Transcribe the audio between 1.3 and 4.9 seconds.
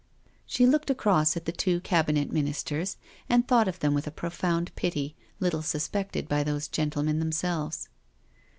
at the two Cabinet Ministers and thought of them with a profound